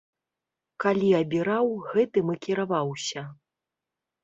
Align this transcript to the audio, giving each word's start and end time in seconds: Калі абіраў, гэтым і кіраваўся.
Калі 0.83 1.09
абіраў, 1.17 1.69
гэтым 1.91 2.33
і 2.37 2.39
кіраваўся. 2.49 3.21